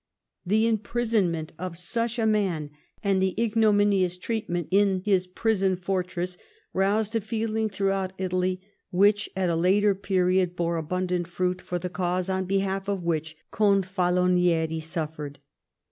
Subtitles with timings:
[0.43, 2.71] The imprisonment of such a man,
[3.03, 6.39] and the ignominious treatment in his prison fortress,
[6.73, 11.87] roused a feeling throughout Italy which, at a later period, bore abundant fruit for the
[11.91, 15.37] cause on behalf of which Confalonieri suffered.